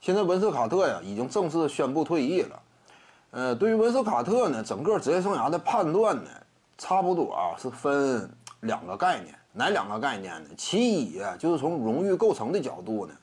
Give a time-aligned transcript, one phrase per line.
[0.00, 2.62] 现在文斯卡特呀已经正式宣布退役了。
[3.32, 6.30] 呃，对于文斯卡特呢，整个职业生涯的判断呢，
[6.78, 8.28] 差不多啊是分
[8.60, 10.48] 两个概念，哪两个概念呢？
[10.56, 13.14] 其一啊，就是从荣誉构成的角度呢，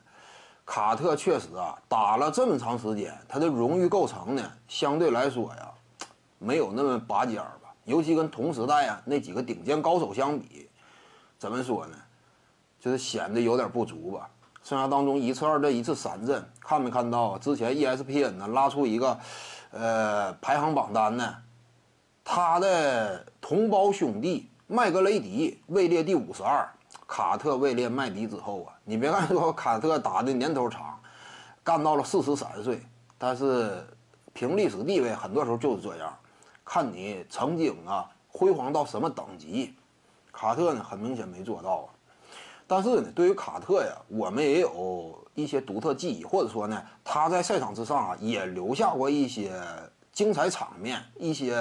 [0.65, 5.71] 卡特确实啊打了这么长时间，他的荣誉构成呢，相对来说呀，
[6.37, 7.73] 没有那么拔尖儿吧。
[7.85, 10.69] 尤其跟同时代啊那几个顶尖高手相比，
[11.39, 11.97] 怎么说呢？
[12.79, 14.29] 就是显得有点不足吧。
[14.67, 17.37] 生涯当中一次二阵一次三阵，看没看到？
[17.37, 19.17] 之前 ESPN 呢拉出一个，
[19.71, 21.37] 呃，排行榜单呢，
[22.21, 26.69] 他的同胞兄弟麦格雷迪位列第五十二，
[27.07, 28.75] 卡特位列麦迪之后啊。
[28.83, 30.99] 你别看说卡特打的年头长，
[31.63, 32.81] 干到了四十三岁，
[33.17, 33.87] 但是
[34.33, 36.13] 凭历史地位，很多时候就是这样，
[36.65, 39.73] 看你曾经啊辉煌到什么等级。
[40.33, 41.87] 卡特呢，很明显没做到啊。
[42.67, 49.51] 但是呢，对于卡特呀，我们也有一些独特记忆，或者说呢，他在赛场之上啊，也留下过一些
[50.11, 51.55] 精彩场面，一些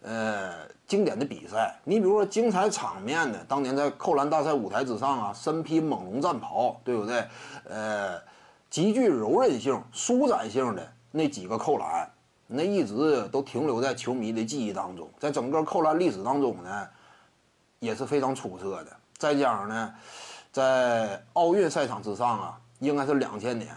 [0.00, 1.78] 呃经典的比赛。
[1.84, 7.22] 你比如说精彩场面呢，当年在扣篮大赛舞台之上啊，身披猛龙战袍，对不对？
[7.68, 8.18] 呃，
[8.70, 12.10] 极具柔韧性、舒展性的那几个扣篮，
[12.46, 16.88] 那一直都停留在球迷的记忆当中，在整个扣篮历史当中呢，
[17.80, 18.96] 也是非常出色的。
[19.20, 19.94] 再加上呢，
[20.50, 23.76] 在奥运赛场之上啊，应该是两千年，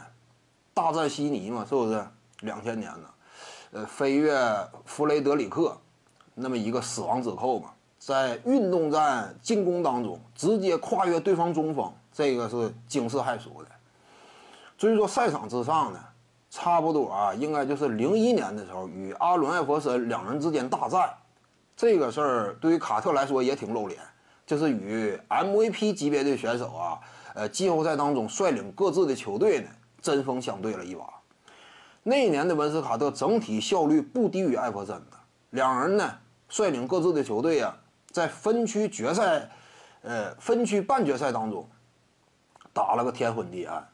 [0.73, 2.01] 大战悉尼嘛，是不是？
[2.39, 3.09] 两千年呢，
[3.71, 4.33] 呃，飞越
[4.85, 5.77] 弗雷德里克，
[6.33, 13.69] 那么一个死亡之扣嘛，在运动战进攻当中直接跨越对方中锋，这个是惊世骇俗的。
[14.77, 15.99] 所以说赛场之上呢，
[16.49, 21.13] 差不多啊，应该就是零一年的时候与阿伦艾弗森两人之间大战，
[21.75, 23.99] 这个事儿对于卡特来说也挺露脸。
[24.45, 26.99] 就是与 MVP 级别的选手啊，
[27.33, 29.69] 呃，季后赛当中率领各自的球队呢，
[30.01, 31.05] 针锋相对了一把。
[32.03, 35.17] 那一年的文斯卡特整体效率不低于艾弗森的，
[35.51, 36.17] 两人呢
[36.49, 37.77] 率领各自的球队啊，
[38.11, 39.49] 在分区决赛，
[40.01, 41.65] 呃，分区半决赛当中
[42.73, 43.87] 打了个天昏地暗。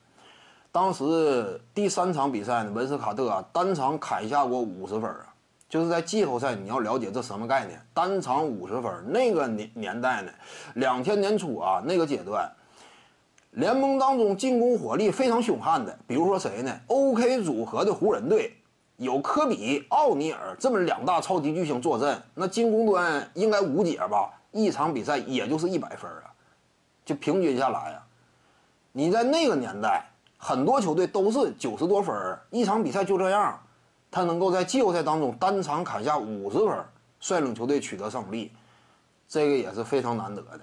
[0.71, 5.33] 当时第三场比赛呢，文斯卡特啊单场砍下过五十分啊。
[5.69, 7.79] 就是在季后赛，你要了解这什么概念？
[7.93, 10.31] 单场五十分，那个年年代呢？
[10.73, 12.51] 两千年初啊，那个阶段，
[13.51, 18.57] 联盟当中进攻火力非常凶悍的，比如说谁呢？OK 组合的湖人队
[18.97, 24.33] 有科比、奥尼尔这么两大超级巨星坐镇，那进攻端应该无解吧？
[24.51, 26.33] 一场比赛也就是一百分啊，
[27.05, 28.01] 就平均下来啊，
[28.91, 30.09] 你在那个年代，
[30.39, 33.59] 很多球队都是九十多分，一场比赛就这样。
[34.11, 36.85] 他能够在季后赛当中单场砍下五十分，
[37.19, 38.51] 率领球队取得胜利，
[39.27, 40.61] 这个也是非常难得的。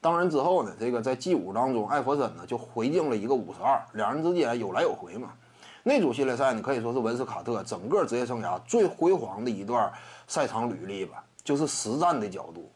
[0.00, 5.32] 当然之后呢，这个在 G 五当中，艾弗森呢就回敬了一个五十二，两人之间有来有回嘛。
[5.84, 9.92] 那组系列赛呢，可以说是文斯卡特整个职业生涯最辉煌的一段
[10.26, 12.70] 赛场履历吧，就是实战的角度。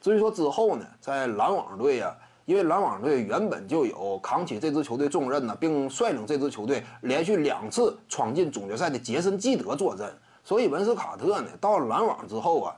[0.00, 2.16] 至于说之后呢，在篮网队呀。
[2.48, 10.10] 因为篮网队原本就有扛起这支球队重任呢，并率领这支球队连续两次闯进总决赛的杰森·基德坐镇，
[10.42, 12.74] 所以文斯卡特呢到了篮网之后啊，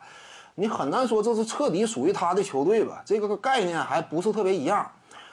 [0.56, 3.00] 你很难说这是彻底属于他的球队吧？
[3.06, 4.90] 这个概念还不是特别一样。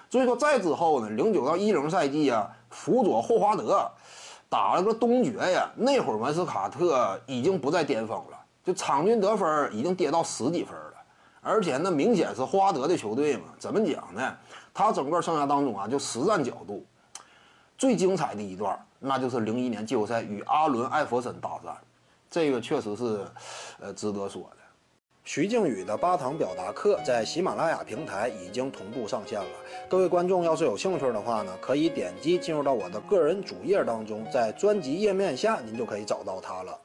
[0.08, 3.90] 所以说再之后呢，零九到一零赛季啊，辅佐霍华德
[4.50, 10.78] 打了个东决呀，那会儿文斯卡特已经不在巅峰了，就场均得分已经跌到十几分。
[11.48, 13.44] 而且那明显是霍华德的球队嘛？
[13.58, 14.36] 怎么讲呢？
[14.74, 16.86] 他整个生涯当中啊，就实战角度
[17.78, 21.74] 最精彩的一段，那就是零一年季后赛与阿伦艾弗森大战，
[22.30, 23.26] 这个确实是
[23.80, 24.58] 呃值得说的。
[25.24, 29.50] 徐静宇的八堂表达课在喜马拉雅平台已经同步上线了，
[29.90, 36.80] 各位观众要是有兴趣的话呢，可以点击进入到我的个人主页当中，在专辑页面下您就可以找到它了。